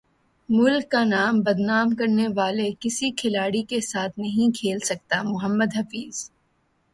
ملک 0.49 0.89
کا 0.91 1.03
نام 1.05 1.41
بدنام 1.41 1.89
کرنے 1.95 2.27
والے 2.35 2.69
کسی 2.79 3.11
کھلاڑی 3.11 3.63
کے 3.63 3.79
ساتھ 3.81 4.19
نہیں 4.19 4.55
کھیل 4.57 4.79
سکتا 4.83 5.21
محمد 5.23 5.77
حفیظ 5.77 6.29